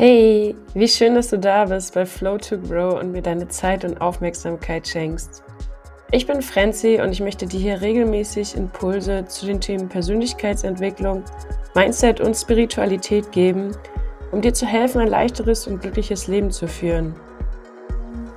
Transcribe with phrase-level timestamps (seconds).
[0.00, 3.84] Hey, wie schön, dass du da bist bei Flow to Grow und mir deine Zeit
[3.84, 5.42] und Aufmerksamkeit schenkst.
[6.12, 11.24] Ich bin Franzi und ich möchte dir hier regelmäßig Impulse zu den Themen Persönlichkeitsentwicklung,
[11.74, 13.72] Mindset und Spiritualität geben,
[14.30, 17.16] um dir zu helfen, ein leichteres und glückliches Leben zu führen.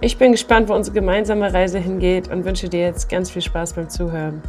[0.02, 3.74] Ich bin gespannt, wo unsere gemeinsame Reise hingeht und wünsche dir jetzt ganz viel Spaß
[3.74, 4.42] beim Zuhören.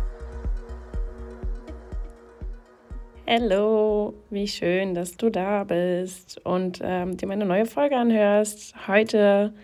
[3.34, 8.74] Hallo, wie schön, dass du da bist und ähm, dir meine neue Folge anhörst.
[8.86, 9.54] Heute,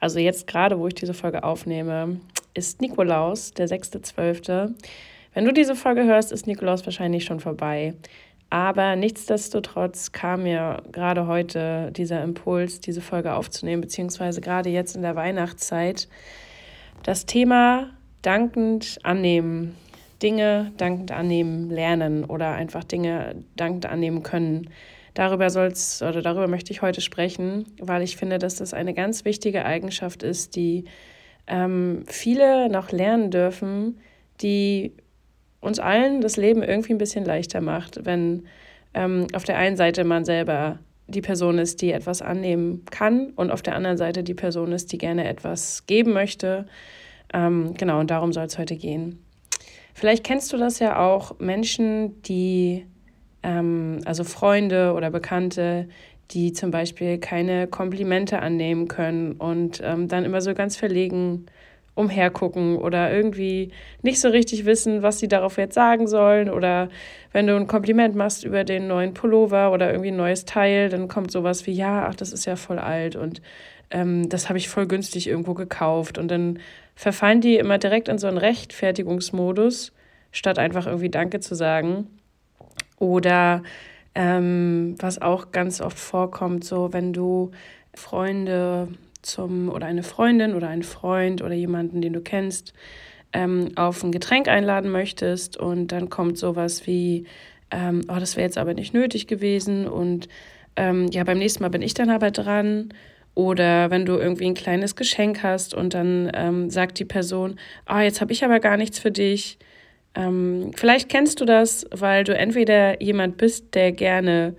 [0.00, 2.20] also jetzt gerade, wo ich diese Folge aufnehme,
[2.52, 4.74] ist Nikolaus, der 6.12.
[5.32, 7.94] Wenn du diese Folge hörst, ist Nikolaus wahrscheinlich schon vorbei.
[8.50, 15.00] Aber nichtsdestotrotz kam mir gerade heute dieser Impuls, diese Folge aufzunehmen, beziehungsweise gerade jetzt in
[15.00, 16.06] der Weihnachtszeit,
[17.02, 17.88] das Thema
[18.20, 19.74] dankend annehmen
[20.22, 24.70] Dinge dankend annehmen lernen oder einfach Dinge dankend annehmen können.
[25.14, 29.24] Darüber soll's oder darüber möchte ich heute sprechen, weil ich finde, dass das eine ganz
[29.24, 30.84] wichtige Eigenschaft ist, die
[31.46, 33.98] ähm, viele noch lernen dürfen,
[34.40, 34.92] die
[35.60, 38.46] uns allen das Leben irgendwie ein bisschen leichter macht, wenn
[38.94, 43.50] ähm, auf der einen Seite man selber die Person ist, die etwas annehmen kann und
[43.50, 46.66] auf der anderen Seite die Person ist, die gerne etwas geben möchte.
[47.32, 49.25] Ähm, genau, und darum soll es heute gehen.
[49.96, 52.84] Vielleicht kennst du das ja auch, Menschen, die,
[53.42, 55.88] ähm, also Freunde oder Bekannte,
[56.32, 61.46] die zum Beispiel keine Komplimente annehmen können und ähm, dann immer so ganz verlegen
[61.94, 63.70] umhergucken oder irgendwie
[64.02, 66.50] nicht so richtig wissen, was sie darauf jetzt sagen sollen.
[66.50, 66.90] Oder
[67.32, 71.08] wenn du ein Kompliment machst über den neuen Pullover oder irgendwie ein neues Teil, dann
[71.08, 73.40] kommt sowas wie, ja, ach, das ist ja voll alt und
[73.90, 76.18] ähm, das habe ich voll günstig irgendwo gekauft.
[76.18, 76.58] Und dann
[76.96, 79.92] verfallen die immer direkt in so einen Rechtfertigungsmodus,
[80.32, 82.08] statt einfach irgendwie Danke zu sagen.
[82.98, 83.62] Oder
[84.14, 87.52] ähm, was auch ganz oft vorkommt, so wenn du
[87.94, 88.88] Freunde
[89.20, 92.72] zum oder eine Freundin oder einen Freund oder jemanden, den du kennst,
[93.32, 97.26] ähm, auf ein Getränk einladen möchtest und dann kommt sowas wie,
[97.70, 100.28] ähm, oh, das wäre jetzt aber nicht nötig gewesen und
[100.76, 102.90] ähm, ja, beim nächsten Mal bin ich dann aber dran
[103.36, 107.98] oder wenn du irgendwie ein kleines Geschenk hast und dann ähm, sagt die Person, ah,
[107.98, 109.58] oh, jetzt habe ich aber gar nichts für dich.
[110.14, 114.56] Ähm, vielleicht kennst du das, weil du entweder jemand bist, der gerne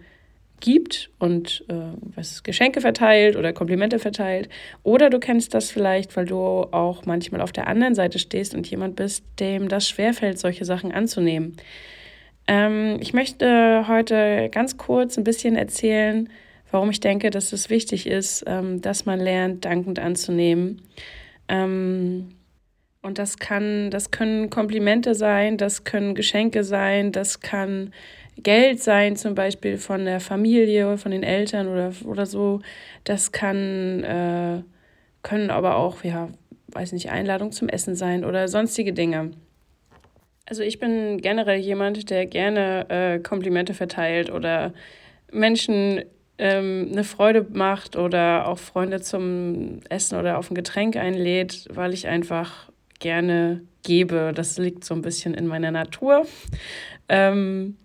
[0.59, 1.73] gibt und äh,
[2.15, 4.47] was Geschenke verteilt oder Komplimente verteilt,
[4.83, 8.69] oder du kennst das vielleicht, weil du auch manchmal auf der anderen Seite stehst und
[8.69, 11.57] jemand bist, dem das schwerfällt, solche Sachen anzunehmen.
[12.47, 16.29] Ähm, ich möchte heute ganz kurz ein bisschen erzählen,
[16.71, 20.81] warum ich denke, dass es wichtig ist, ähm, dass man lernt, dankend anzunehmen.
[21.47, 22.29] Ähm,
[23.01, 27.93] und das kann, das können Komplimente sein, das können Geschenke sein, das kann
[28.37, 32.61] Geld sein, zum Beispiel von der Familie, von den Eltern oder, oder so.
[33.03, 34.61] Das kann, äh,
[35.23, 36.29] können aber auch, ja,
[36.67, 39.31] weiß nicht, Einladung zum Essen sein oder sonstige Dinge.
[40.45, 44.73] Also ich bin generell jemand, der gerne äh, Komplimente verteilt oder
[45.31, 46.03] Menschen
[46.37, 51.93] ähm, eine Freude macht oder auch Freunde zum Essen oder auf ein Getränk einlädt, weil
[51.93, 54.31] ich einfach gerne gebe.
[54.35, 56.25] Das liegt so ein bisschen in meiner Natur.
[57.09, 57.77] Ähm,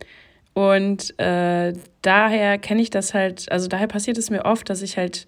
[0.55, 4.99] und äh, daher kenne ich das halt, also daher passiert es mir oft, dass ich
[4.99, 5.27] halt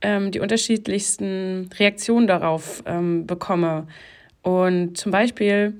[0.00, 3.86] ähm, die unterschiedlichsten Reaktionen darauf ähm, bekomme.
[4.42, 5.74] Und zum Beispiel,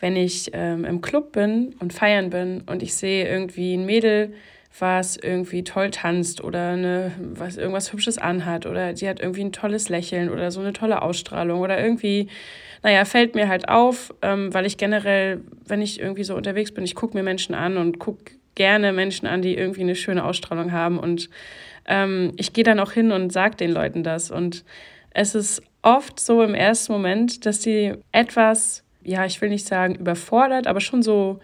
[0.00, 4.34] wenn ich ähm, im Club bin und feiern bin und ich sehe irgendwie ein Mädel,
[4.78, 9.52] was irgendwie toll tanzt oder eine, was irgendwas Hübsches anhat oder die hat irgendwie ein
[9.52, 12.28] tolles Lächeln oder so eine tolle Ausstrahlung oder irgendwie,
[12.82, 16.84] naja, fällt mir halt auf, ähm, weil ich generell, wenn ich irgendwie so unterwegs bin,
[16.84, 20.72] ich gucke mir Menschen an und gucke gerne Menschen an, die irgendwie eine schöne Ausstrahlung
[20.72, 21.30] haben und
[21.86, 24.64] ähm, ich gehe dann auch hin und sage den Leuten das und
[25.10, 29.94] es ist oft so im ersten Moment, dass sie etwas, ja, ich will nicht sagen
[29.94, 31.40] überfordert, aber schon so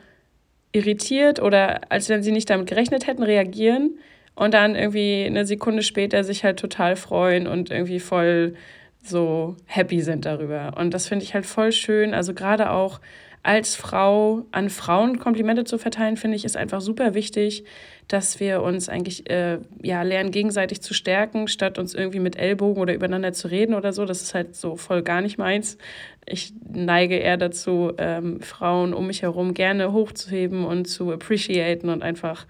[0.73, 3.99] irritiert oder als wenn sie nicht damit gerechnet hätten, reagieren
[4.35, 8.55] und dann irgendwie eine Sekunde später sich halt total freuen und irgendwie voll
[9.03, 10.75] so happy sind darüber.
[10.79, 12.15] Und das finde ich halt voll schön.
[12.15, 13.01] Also gerade auch
[13.43, 17.65] als Frau an Frauen Komplimente zu verteilen, finde ich, ist einfach super wichtig,
[18.07, 22.81] dass wir uns eigentlich äh, ja, lernen, gegenseitig zu stärken, statt uns irgendwie mit Ellbogen
[22.81, 24.05] oder übereinander zu reden oder so.
[24.05, 25.77] Das ist halt so voll gar nicht meins.
[26.25, 32.03] Ich neige eher dazu, ähm, Frauen um mich herum gerne hochzuheben und zu appreciaten und
[32.03, 32.47] einfach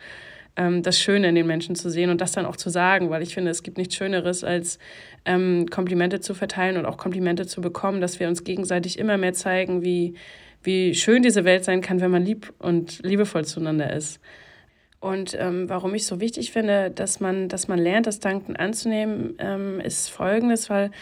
[0.56, 3.23] ähm, das Schöne in den Menschen zu sehen und das dann auch zu sagen, weil
[3.23, 4.79] ich finde, es gibt nichts Schöneres, als
[5.25, 9.33] ähm, Komplimente zu verteilen und auch Komplimente zu bekommen, dass wir uns gegenseitig immer mehr
[9.33, 10.15] zeigen, wie
[10.62, 14.20] wie schön diese Welt sein kann, wenn man lieb und liebevoll zueinander ist.
[15.00, 19.35] Und ähm, warum ich so wichtig finde, dass man, dass man lernt, das Danken anzunehmen,
[19.38, 20.93] ähm, ist folgendes, weil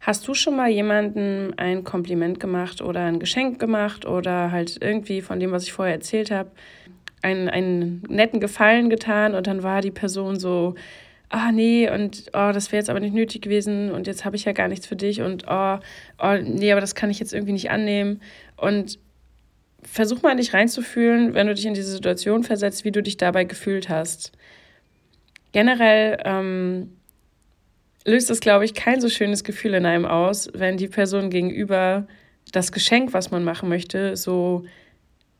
[0.00, 5.20] hast du schon mal jemandem ein Kompliment gemacht oder ein Geschenk gemacht oder halt irgendwie
[5.20, 6.50] von dem, was ich vorher erzählt habe,
[7.22, 10.74] einen, einen netten Gefallen getan und dann war die Person so,
[11.28, 14.44] ah nee, und oh, das wäre jetzt aber nicht nötig gewesen und jetzt habe ich
[14.44, 15.78] ja gar nichts für dich und oh,
[16.18, 18.20] oh, nee, aber das kann ich jetzt irgendwie nicht annehmen.
[18.56, 18.98] Und
[19.82, 23.44] versuch mal dich reinzufühlen, wenn du dich in diese Situation versetzt, wie du dich dabei
[23.44, 24.32] gefühlt hast.
[25.52, 26.96] Generell ähm,
[28.04, 32.06] löst es, glaube ich, kein so schönes Gefühl in einem aus, wenn die Person gegenüber
[32.52, 34.64] das Geschenk, was man machen möchte, so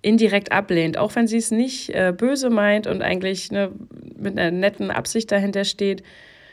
[0.06, 3.72] indirekt ablehnt, auch wenn sie es nicht äh, böse meint und eigentlich ne,
[4.16, 6.04] mit einer netten Absicht dahinter steht.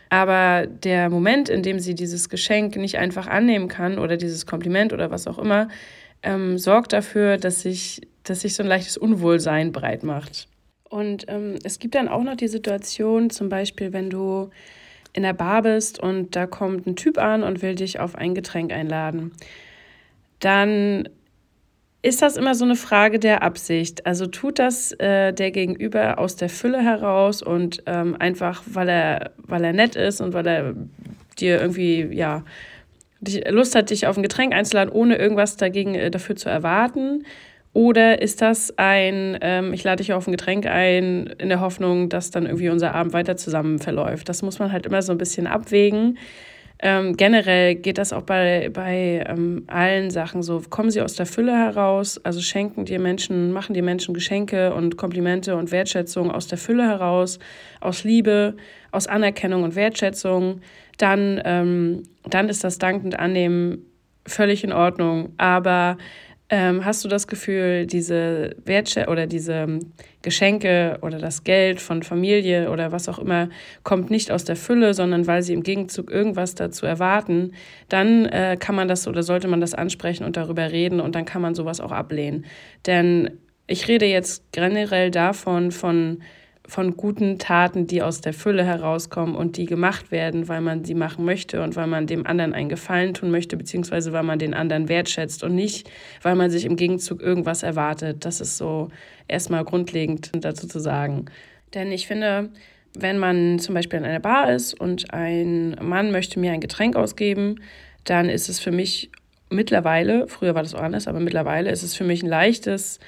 [0.10, 4.92] Aber der Moment, in dem sie dieses Geschenk nicht einfach annehmen kann oder dieses Kompliment
[4.92, 5.68] oder was auch immer,
[6.24, 10.48] ähm, sorgt dafür, dass sich, dass sich so ein leichtes Unwohlsein breit macht.
[10.90, 14.50] Und ähm, es gibt dann auch noch die Situation, zum Beispiel, wenn du
[15.14, 18.34] in der Bar bist und da kommt ein Typ an und will dich auf ein
[18.34, 19.32] Getränk einladen.
[20.40, 21.08] Dann
[22.04, 24.06] ist das immer so eine Frage der Absicht.
[24.06, 29.32] Also tut das äh, der Gegenüber aus der Fülle heraus und ähm, einfach, weil er,
[29.38, 30.76] weil er nett ist und weil er
[31.40, 32.44] dir irgendwie, ja,
[33.50, 37.26] Lust hat, dich auf ein Getränk einzuladen, ohne irgendwas dagegen äh, dafür zu erwarten?
[37.72, 42.10] Oder ist das ein, ähm, ich lade dich auf ein Getränk ein, in der Hoffnung,
[42.10, 44.28] dass dann irgendwie unser Abend weiter zusammen verläuft?
[44.28, 46.18] Das muss man halt immer so ein bisschen abwägen.
[46.80, 50.62] Ähm, generell geht das auch bei, bei ähm, allen Sachen so.
[50.70, 54.98] Kommen sie aus der Fülle heraus, also schenken dir Menschen, machen dir Menschen Geschenke und
[54.98, 57.40] Komplimente und Wertschätzung aus der Fülle heraus,
[57.80, 58.56] aus Liebe,
[58.92, 60.62] aus Anerkennung und Wertschätzung,
[60.98, 63.86] dann, ähm, dann ist das dankend annehmen
[64.26, 65.34] völlig in Ordnung.
[65.38, 65.98] Aber
[66.50, 69.80] ähm, hast du das Gefühl, diese Wertschätzung oder diese
[70.24, 73.50] Geschenke oder das Geld von Familie oder was auch immer
[73.84, 77.52] kommt nicht aus der Fülle, sondern weil sie im Gegenzug irgendwas dazu erwarten,
[77.90, 81.26] dann äh, kann man das oder sollte man das ansprechen und darüber reden und dann
[81.26, 82.46] kann man sowas auch ablehnen.
[82.88, 83.38] Denn
[83.68, 86.24] ich rede jetzt generell davon, von
[86.68, 90.96] von guten Taten, die aus der Fülle herauskommen und die gemacht werden, weil man sie
[90.96, 94.54] machen möchte und weil man dem anderen einen Gefallen tun möchte, beziehungsweise weil man den
[94.54, 95.90] anderen wertschätzt und nicht,
[96.22, 98.24] weil man sich im Gegenzug irgendwas erwartet.
[98.26, 98.90] Das ist so
[99.28, 101.26] erstmal grundlegend dazu zu sagen.
[101.74, 102.50] Denn ich finde,
[102.98, 106.96] wenn man zum Beispiel in einer Bar ist und ein Mann möchte mir ein Getränk
[106.96, 107.56] ausgeben,
[108.06, 109.12] dann ist es für mich
[109.50, 113.00] mittlerweile, früher war das auch anders, aber mittlerweile ist es für mich ein leichtes,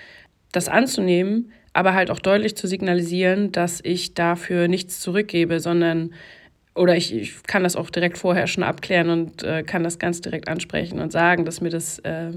[0.51, 6.13] das anzunehmen, aber halt auch deutlich zu signalisieren, dass ich dafür nichts zurückgebe, sondern
[6.73, 10.21] oder ich, ich kann das auch direkt vorher schon abklären und äh, kann das ganz
[10.21, 12.31] direkt ansprechen und sagen, dass mir das, äh,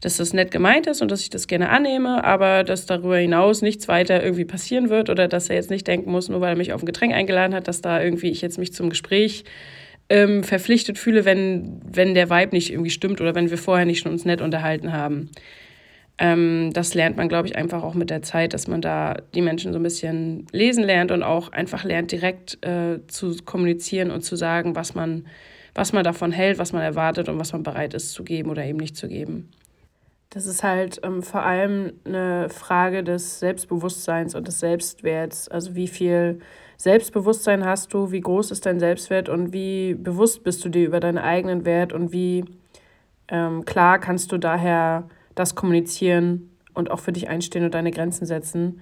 [0.00, 3.62] dass das nett gemeint ist und dass ich das gerne annehme, aber dass darüber hinaus
[3.62, 6.56] nichts weiter irgendwie passieren wird oder dass er jetzt nicht denken muss, nur weil er
[6.56, 9.42] mich auf ein Getränk eingeladen hat, dass da irgendwie ich jetzt mich zum Gespräch
[10.08, 14.00] ähm, verpflichtet fühle, wenn, wenn der Vibe nicht irgendwie stimmt oder wenn wir vorher nicht
[14.00, 15.30] schon uns nett unterhalten haben.
[16.22, 19.42] Ähm, das lernt man, glaube ich, einfach auch mit der Zeit, dass man da die
[19.42, 24.20] Menschen so ein bisschen lesen lernt und auch einfach lernt, direkt äh, zu kommunizieren und
[24.20, 25.26] zu sagen, was man,
[25.74, 28.64] was man davon hält, was man erwartet und was man bereit ist zu geben oder
[28.64, 29.50] eben nicht zu geben.
[30.30, 35.48] Das ist halt ähm, vor allem eine Frage des Selbstbewusstseins und des Selbstwerts.
[35.48, 36.38] Also wie viel
[36.76, 41.00] Selbstbewusstsein hast du, wie groß ist dein Selbstwert und wie bewusst bist du dir über
[41.00, 42.44] deinen eigenen Wert und wie
[43.26, 48.26] ähm, klar kannst du daher das kommunizieren und auch für dich einstehen und deine Grenzen
[48.26, 48.80] setzen.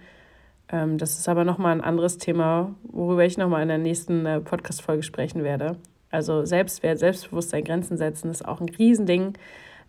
[0.71, 4.41] Ähm, das ist aber nochmal ein anderes Thema, worüber ich nochmal in der nächsten äh,
[4.41, 5.77] Podcast-Folge sprechen werde.
[6.11, 9.35] Also Selbstwert, Selbstbewusstsein, Grenzen setzen ist auch ein Riesending.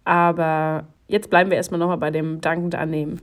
[0.04, 3.22] Aber jetzt bleiben wir erstmal nochmal bei dem dankend annehmen.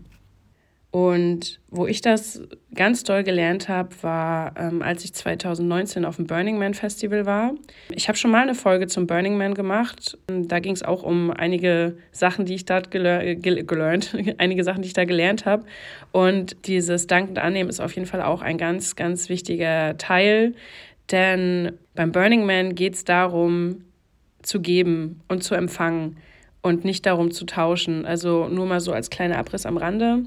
[0.98, 2.42] Und wo ich das
[2.74, 7.52] ganz doll gelernt habe, war, ähm, als ich 2019 auf dem Burning Man Festival war.
[7.94, 10.18] Ich habe schon mal eine Folge zum Burning Man gemacht.
[10.26, 14.82] Da ging es auch um einige Sachen, die ich dort geler gel gelernt, einige Sachen,
[14.82, 15.66] die ich da gelernt habe.
[16.10, 20.56] Und dieses Dankend Annehmen ist auf jeden Fall auch ein ganz, ganz wichtiger Teil.
[21.12, 23.84] Denn beim Burning Man geht es darum,
[24.42, 26.16] zu geben und zu empfangen
[26.60, 28.04] und nicht darum zu tauschen.
[28.04, 30.24] Also nur mal so als kleiner Abriss am Rande.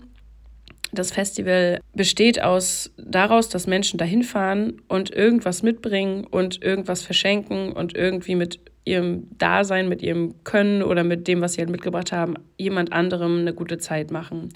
[0.94, 7.72] Das Festival besteht aus daraus, dass Menschen dahin fahren und irgendwas mitbringen und irgendwas verschenken
[7.72, 12.12] und irgendwie mit ihrem Dasein, mit ihrem Können oder mit dem, was sie halt mitgebracht
[12.12, 14.50] haben, jemand anderem eine gute Zeit machen.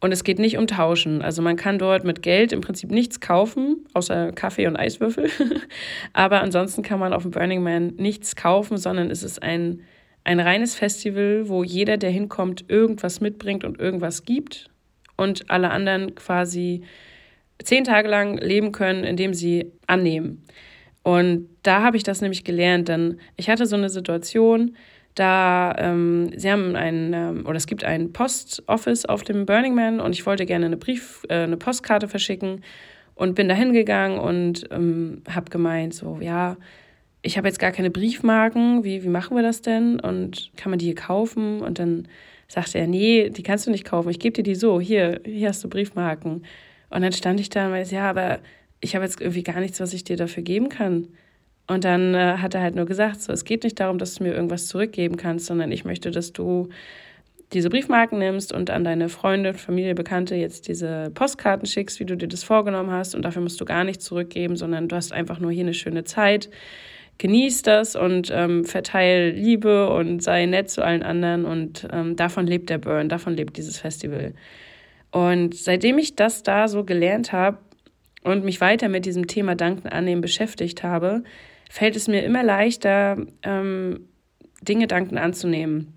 [0.00, 1.22] Und es geht nicht um Tauschen.
[1.22, 5.30] Also man kann dort mit Geld im Prinzip nichts kaufen, außer Kaffee und Eiswürfel.
[6.12, 9.82] Aber ansonsten kann man auf dem Burning Man nichts kaufen, sondern es ist ein,
[10.24, 14.71] ein reines Festival, wo jeder, der hinkommt, irgendwas mitbringt und irgendwas gibt
[15.22, 16.82] und alle anderen quasi
[17.62, 20.44] zehn Tage lang leben können, indem sie annehmen.
[21.02, 24.76] Und da habe ich das nämlich gelernt, denn ich hatte so eine Situation,
[25.14, 30.00] da ähm, sie haben ein ähm, oder es gibt ein Postoffice auf dem Burning Man
[30.00, 32.62] und ich wollte gerne eine Brief, äh, eine Postkarte verschicken
[33.14, 36.56] und bin da hingegangen und ähm, habe gemeint so ja
[37.20, 40.78] ich habe jetzt gar keine Briefmarken wie wie machen wir das denn und kann man
[40.78, 42.08] die hier kaufen und dann
[42.52, 45.48] sagte er nee die kannst du nicht kaufen ich gebe dir die so hier hier
[45.48, 46.44] hast du Briefmarken
[46.90, 48.40] und dann stand ich da und meinte ja aber
[48.80, 51.08] ich habe jetzt irgendwie gar nichts was ich dir dafür geben kann
[51.68, 54.24] und dann äh, hat er halt nur gesagt, so, es geht nicht darum, dass du
[54.24, 56.68] mir irgendwas zurückgeben kannst, sondern ich möchte, dass du
[57.52, 62.16] diese Briefmarken nimmst und an deine Freunde, Familie, Bekannte jetzt diese Postkarten schickst, wie du
[62.16, 63.14] dir das vorgenommen hast.
[63.14, 66.04] Und dafür musst du gar nichts zurückgeben, sondern du hast einfach nur hier eine schöne
[66.04, 66.48] Zeit.
[67.22, 71.44] Genieß das und ähm, verteil Liebe und sei nett zu allen anderen.
[71.44, 74.34] Und ähm, davon lebt der Burn, davon lebt dieses Festival.
[75.12, 77.58] Und seitdem ich das da so gelernt habe
[78.24, 81.22] und mich weiter mit diesem Thema Danken annehmen beschäftigt habe,
[81.70, 84.08] fällt es mir immer leichter, ähm,
[84.60, 85.96] Dinge danken anzunehmen.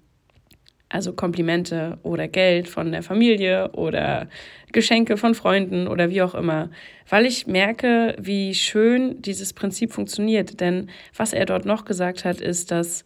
[0.90, 4.28] Also Komplimente oder Geld von der Familie oder
[4.72, 6.70] Geschenke von Freunden oder wie auch immer.
[7.10, 10.60] Weil ich merke, wie schön dieses Prinzip funktioniert.
[10.60, 13.04] Denn was er dort noch gesagt hat, ist, dass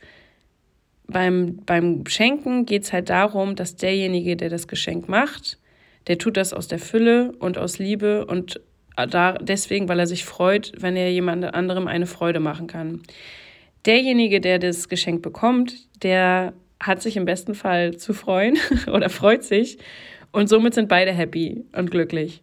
[1.08, 5.58] beim, beim Schenken geht es halt darum, dass derjenige, der das Geschenk macht,
[6.08, 8.62] der tut das aus der Fülle und aus Liebe und
[8.96, 13.02] da, deswegen, weil er sich freut, wenn er jemand anderem eine Freude machen kann.
[13.86, 18.58] Derjenige, der das Geschenk bekommt, der hat sich im besten Fall zu freuen
[18.92, 19.78] oder freut sich
[20.32, 22.42] und somit sind beide happy und glücklich.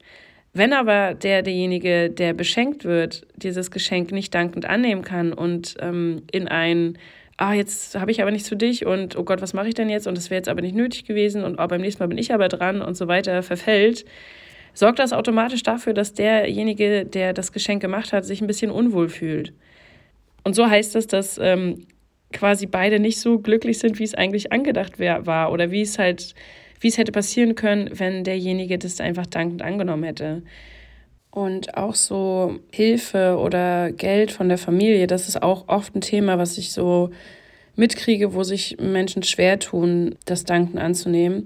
[0.53, 6.23] Wenn aber der, derjenige, der beschenkt wird, dieses Geschenk nicht dankend annehmen kann und ähm,
[6.33, 6.97] in ein,
[7.37, 9.91] ah, jetzt habe ich aber nichts für dich und oh Gott, was mache ich denn
[9.91, 12.17] jetzt und das wäre jetzt aber nicht nötig gewesen und oh, beim nächsten Mal bin
[12.17, 14.07] ich aber dran und so weiter verfällt,
[14.73, 19.11] sorgt das automatisch dafür, dass derjenige, der das Geschenk gemacht hat, sich ein bisschen unwohl
[19.11, 19.53] fühlt.
[20.43, 21.87] Und so heißt es, dass ähm,
[22.33, 25.99] quasi beide nicht so glücklich sind, wie es eigentlich angedacht wär, war oder wie es
[25.99, 26.35] halt,
[26.81, 30.43] wie es hätte passieren können, wenn derjenige das einfach dankend angenommen hätte.
[31.31, 36.39] Und auch so Hilfe oder Geld von der Familie, das ist auch oft ein Thema,
[36.39, 37.11] was ich so
[37.75, 41.45] mitkriege, wo sich Menschen schwer tun, das Danken anzunehmen.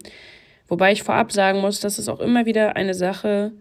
[0.68, 3.52] Wobei ich vorab sagen muss, dass es auch immer wieder eine Sache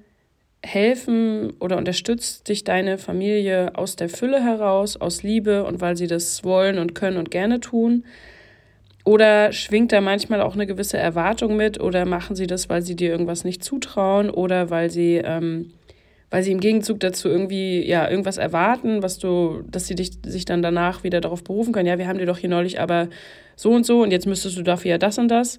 [0.61, 6.07] helfen oder unterstützt dich deine Familie aus der Fülle heraus, aus Liebe und weil sie
[6.07, 8.03] das wollen und können und gerne tun.
[9.05, 12.95] Oder schwingt da manchmal auch eine gewisse Erwartung mit oder machen sie das, weil sie
[12.95, 15.71] dir irgendwas nicht zutrauen oder weil sie, ähm,
[16.29, 20.45] weil sie im Gegenzug dazu irgendwie ja irgendwas erwarten, was du, dass sie dich sich
[20.45, 23.07] dann danach wieder darauf berufen können, ja, wir haben dir doch hier neulich aber
[23.55, 25.57] so und so und jetzt müsstest du dafür ja das und das.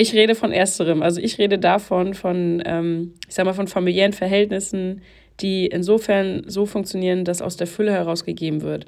[0.00, 1.02] Ich rede von ersterem.
[1.02, 5.02] Also ich rede davon, von, ähm, ich sag mal, von familiären Verhältnissen,
[5.40, 8.86] die insofern so funktionieren, dass aus der Fülle herausgegeben wird.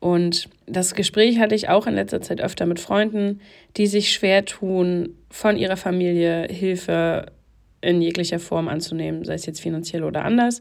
[0.00, 3.40] Und das Gespräch hatte ich auch in letzter Zeit öfter mit Freunden,
[3.76, 7.26] die sich schwer tun, von ihrer Familie Hilfe
[7.80, 10.60] in jeglicher Form anzunehmen, sei es jetzt finanziell oder anders.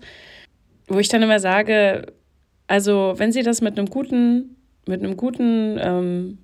[0.88, 2.14] Wo ich dann immer sage,
[2.68, 6.38] also wenn sie das mit einem guten, mit einem guten ähm,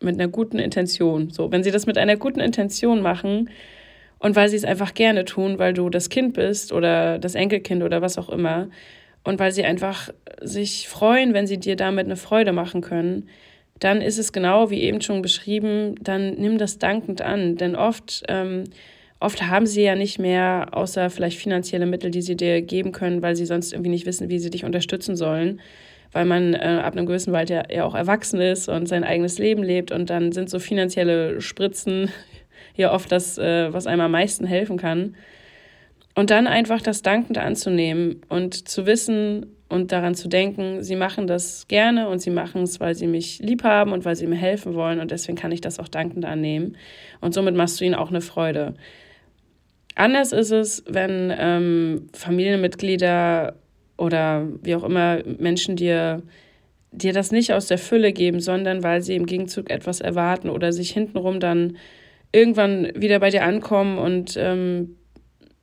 [0.00, 1.30] mit einer guten Intention.
[1.30, 3.50] So, wenn sie das mit einer guten Intention machen
[4.18, 7.82] und weil sie es einfach gerne tun, weil du das Kind bist oder das Enkelkind
[7.82, 8.68] oder was auch immer
[9.24, 13.28] und weil sie einfach sich freuen, wenn sie dir damit eine Freude machen können,
[13.80, 18.24] dann ist es genau wie eben schon beschrieben, dann nimm das dankend an, denn oft
[18.28, 18.64] ähm,
[19.20, 23.22] oft haben sie ja nicht mehr außer vielleicht finanzielle Mittel, die sie dir geben können,
[23.22, 25.60] weil sie sonst irgendwie nicht wissen, wie sie dich unterstützen sollen
[26.12, 29.62] weil man äh, ab einem gewissen Alter ja auch erwachsen ist und sein eigenes Leben
[29.62, 29.92] lebt.
[29.92, 32.10] Und dann sind so finanzielle Spritzen
[32.76, 35.16] ja oft das, äh, was einem am meisten helfen kann.
[36.14, 41.26] Und dann einfach das Dankende anzunehmen und zu wissen und daran zu denken, sie machen
[41.26, 44.36] das gerne und sie machen es, weil sie mich lieb haben und weil sie mir
[44.36, 44.98] helfen wollen.
[44.98, 46.76] Und deswegen kann ich das auch dankend annehmen.
[47.20, 48.74] Und somit machst du ihnen auch eine Freude.
[49.94, 53.54] Anders ist es, wenn ähm, Familienmitglieder
[53.98, 56.22] oder wie auch immer Menschen dir,
[56.92, 60.72] dir das nicht aus der Fülle geben, sondern weil sie im Gegenzug etwas erwarten oder
[60.72, 61.76] sich hintenrum dann
[62.32, 64.96] irgendwann wieder bei dir ankommen und ähm,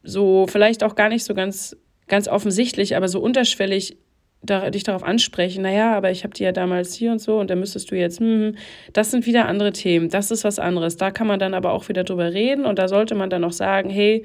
[0.03, 1.75] so vielleicht auch gar nicht so ganz,
[2.07, 3.97] ganz offensichtlich, aber so unterschwellig
[4.45, 7.49] da, dich darauf ansprechen, naja, aber ich habe die ja damals hier und so und
[7.49, 8.55] da müsstest du jetzt, hm, hm,
[8.93, 10.97] das sind wieder andere Themen, das ist was anderes.
[10.97, 13.51] Da kann man dann aber auch wieder drüber reden und da sollte man dann auch
[13.51, 14.23] sagen, hey,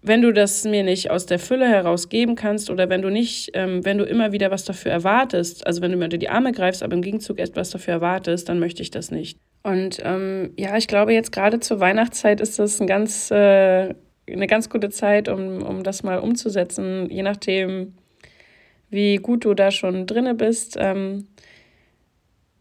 [0.00, 3.50] wenn du das mir nicht aus der Fülle heraus geben kannst oder wenn du nicht,
[3.54, 6.52] ähm, wenn du immer wieder was dafür erwartest, also wenn du mir unter die Arme
[6.52, 9.38] greifst, aber im Gegenzug etwas dafür erwartest, dann möchte ich das nicht.
[9.62, 13.94] Und ähm, ja, ich glaube, jetzt gerade zur Weihnachtszeit ist das ein ganz, äh,
[14.30, 17.94] eine ganz gute Zeit, um, um das mal umzusetzen, je nachdem,
[18.90, 20.76] wie gut du da schon drinne bist.
[20.78, 21.26] Ähm,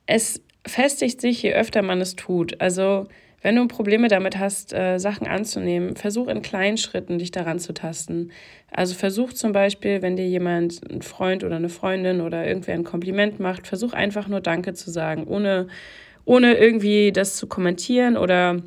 [0.07, 2.59] es festigt sich, je öfter man es tut.
[2.59, 3.07] Also
[3.41, 7.73] wenn du Probleme damit hast, äh, Sachen anzunehmen, versuch in kleinen Schritten dich daran zu
[7.73, 8.31] tasten.
[8.71, 12.83] Also versuch zum Beispiel, wenn dir jemand, ein Freund oder eine Freundin oder irgendwer ein
[12.83, 15.67] Kompliment macht, versuch einfach nur Danke zu sagen, ohne,
[16.25, 18.63] ohne irgendwie das zu kommentieren oder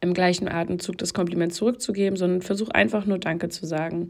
[0.00, 4.08] im gleichen Atemzug das Kompliment zurückzugeben, sondern versuch einfach nur Danke zu sagen.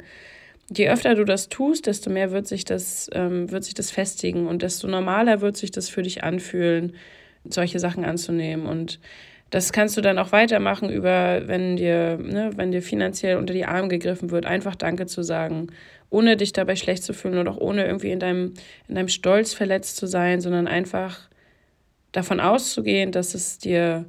[0.73, 4.47] Je öfter du das tust, desto mehr wird sich das, ähm, wird sich das festigen
[4.47, 6.95] und desto normaler wird sich das für dich anfühlen,
[7.45, 8.67] solche Sachen anzunehmen.
[8.67, 9.01] Und
[9.51, 13.65] das kannst du dann auch weitermachen über, wenn dir, ne, wenn dir finanziell unter die
[13.65, 15.69] Arme gegriffen wird, einfach Danke zu sagen,
[16.09, 18.55] ohne dich dabei schlecht zu fühlen und auch ohne irgendwie in deinem,
[18.89, 21.29] in deinem Stolz verletzt zu sein, sondern einfach
[22.13, 24.07] davon auszugehen, dass es dir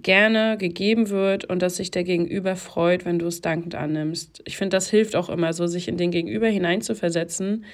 [0.00, 4.42] gerne gegeben wird und dass sich der Gegenüber freut, wenn du es dankend annimmst.
[4.44, 7.64] Ich finde, das hilft auch immer so, sich in den Gegenüber hineinzuversetzen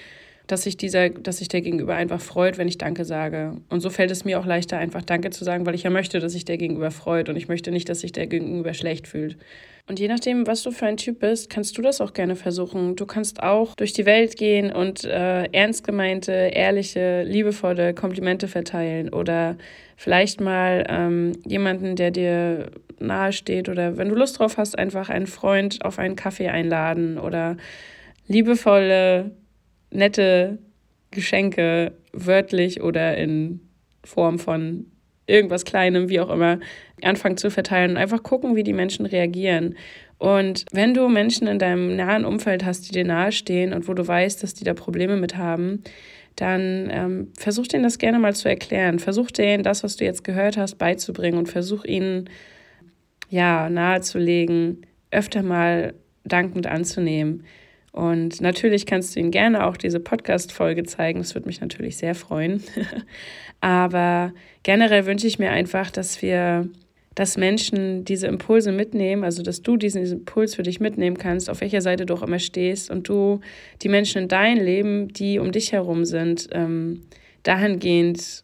[0.47, 3.57] dass sich dieser, dass sich der Gegenüber einfach freut, wenn ich Danke sage.
[3.71, 6.21] Und so fällt es mir auch leichter, einfach Danke zu sagen, weil ich ja möchte,
[6.21, 9.39] dass sich der Gegenüber freut und ich möchte nicht, dass sich der Gegenüber schlecht fühlt.
[9.87, 12.97] Und je nachdem, was du für ein Typ bist, kannst du das auch gerne versuchen.
[12.97, 19.11] Du kannst auch durch die Welt gehen und äh, ernst gemeinte, ehrliche, liebevolle Komplimente verteilen
[19.11, 19.57] oder
[19.97, 25.11] vielleicht mal ähm, jemanden, der dir nahe steht oder wenn du Lust drauf hast, einfach
[25.11, 27.57] einen Freund auf einen Kaffee einladen oder
[28.27, 29.33] liebevolle
[29.95, 30.59] nette
[31.11, 33.61] Geschenke wörtlich oder in
[34.05, 34.87] Form von
[35.27, 36.61] irgendwas Kleinem, wie auch immer,
[37.03, 39.77] anfangen zu verteilen und einfach gucken, wie die Menschen reagieren.
[40.19, 44.07] Und wenn du Menschen in deinem nahen Umfeld hast, die dir nahestehen und wo du
[44.07, 45.83] weißt, dass die da Probleme mit haben,
[46.37, 48.99] dann ähm, versuch denen das gerne mal zu erklären.
[48.99, 52.29] Versuch denen das, was du jetzt gehört hast, beizubringen und versuch ihnen
[53.29, 57.45] ja nahezulegen, öfter mal dankend anzunehmen.
[57.95, 61.21] Und natürlich kannst du ihm gerne auch diese Podcast-Folge zeigen.
[61.21, 62.61] Das würde mich natürlich sehr freuen.
[63.61, 64.33] Aber
[64.65, 66.69] generell wünsche ich mir einfach, dass wir,
[67.15, 71.61] dass Menschen diese Impulse mitnehmen, also dass du diesen Impuls für dich mitnehmen kannst, auf
[71.61, 73.39] welcher Seite du auch immer stehst und du
[73.81, 77.03] die Menschen in deinem Leben, die um dich herum sind, ähm,
[77.45, 78.43] dahingehend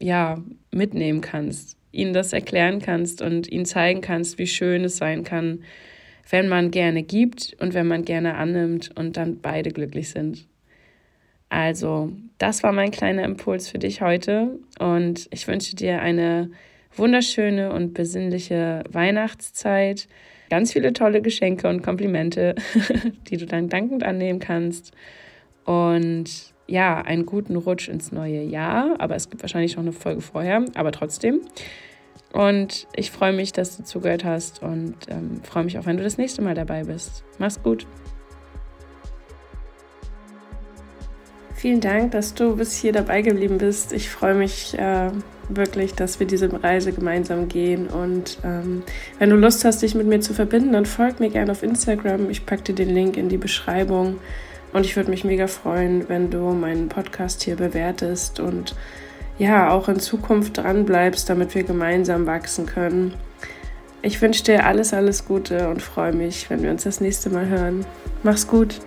[0.00, 5.22] ja mitnehmen kannst, ihnen das erklären kannst und ihnen zeigen kannst, wie schön es sein
[5.22, 5.64] kann,
[6.30, 10.46] wenn man gerne gibt und wenn man gerne annimmt und dann beide glücklich sind.
[11.48, 16.50] Also, das war mein kleiner Impuls für dich heute und ich wünsche dir eine
[16.94, 20.06] wunderschöne und besinnliche Weihnachtszeit.
[20.48, 22.54] Ganz viele tolle Geschenke und Komplimente,
[23.28, 24.92] die du dann dankend annehmen kannst.
[25.64, 28.94] Und ja, einen guten Rutsch ins neue Jahr.
[28.98, 31.40] Aber es gibt wahrscheinlich noch eine Folge vorher, aber trotzdem.
[32.32, 36.04] Und ich freue mich, dass du zugehört hast und ähm, freue mich auch, wenn du
[36.04, 37.24] das nächste Mal dabei bist.
[37.38, 37.86] Mach's gut.
[41.54, 43.92] Vielen Dank, dass du bis hier dabei geblieben bist.
[43.92, 45.10] Ich freue mich äh,
[45.50, 47.88] wirklich, dass wir diese Reise gemeinsam gehen.
[47.88, 48.82] Und ähm,
[49.18, 52.30] wenn du Lust hast, dich mit mir zu verbinden, dann folg mir gerne auf Instagram.
[52.30, 54.20] Ich packe dir den Link in die Beschreibung.
[54.72, 58.74] Und ich würde mich mega freuen, wenn du meinen Podcast hier bewertest und
[59.40, 63.14] ja auch in Zukunft dran bleibst, damit wir gemeinsam wachsen können.
[64.02, 67.46] Ich wünsche dir alles, alles Gute und freue mich, wenn wir uns das nächste Mal
[67.46, 67.84] hören.
[68.22, 68.80] Mach's gut.